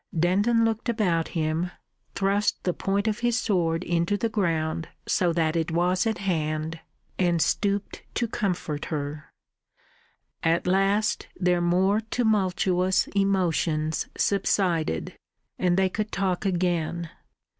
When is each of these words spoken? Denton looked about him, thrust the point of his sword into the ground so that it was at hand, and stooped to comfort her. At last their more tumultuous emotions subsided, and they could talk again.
Denton 0.19 0.65
looked 0.65 0.89
about 0.89 1.27
him, 1.37 1.69
thrust 2.15 2.63
the 2.63 2.73
point 2.73 3.07
of 3.07 3.19
his 3.19 3.37
sword 3.37 3.83
into 3.83 4.17
the 4.17 4.29
ground 4.29 4.87
so 5.07 5.31
that 5.31 5.55
it 5.55 5.69
was 5.69 6.07
at 6.07 6.17
hand, 6.17 6.79
and 7.19 7.39
stooped 7.39 8.01
to 8.15 8.27
comfort 8.27 8.85
her. 8.85 9.31
At 10.41 10.65
last 10.65 11.27
their 11.39 11.61
more 11.61 11.99
tumultuous 12.01 13.05
emotions 13.09 14.07
subsided, 14.17 15.19
and 15.59 15.77
they 15.77 15.87
could 15.87 16.11
talk 16.11 16.47
again. 16.47 17.11